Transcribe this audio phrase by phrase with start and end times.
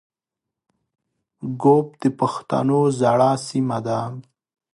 [1.59, 3.99] ږوب د پښتنو زړه سیمه ده